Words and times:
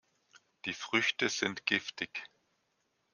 Die 0.65 0.73
Früchte 0.73 1.29
sind 1.29 1.63
giftig. 1.67 2.23